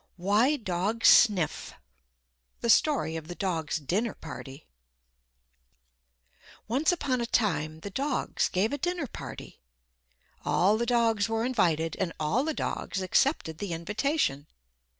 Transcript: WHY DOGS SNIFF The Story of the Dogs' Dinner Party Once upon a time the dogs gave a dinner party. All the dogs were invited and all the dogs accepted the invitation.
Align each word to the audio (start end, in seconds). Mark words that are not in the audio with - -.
WHY 0.17 0.55
DOGS 0.57 1.09
SNIFF 1.09 1.75
The 2.61 2.71
Story 2.71 3.15
of 3.15 3.27
the 3.27 3.35
Dogs' 3.35 3.77
Dinner 3.77 4.15
Party 4.15 4.65
Once 6.67 6.91
upon 6.91 7.21
a 7.21 7.27
time 7.27 7.81
the 7.81 7.91
dogs 7.91 8.49
gave 8.49 8.73
a 8.73 8.79
dinner 8.79 9.05
party. 9.05 9.59
All 10.43 10.79
the 10.79 10.87
dogs 10.87 11.29
were 11.29 11.45
invited 11.45 11.95
and 11.99 12.13
all 12.19 12.43
the 12.43 12.55
dogs 12.55 13.03
accepted 13.03 13.59
the 13.59 13.73
invitation. 13.73 14.47